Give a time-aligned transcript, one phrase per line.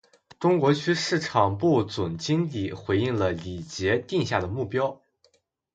[0.39, 4.99] 中国区市场部副总经理回应了李杰定下的目标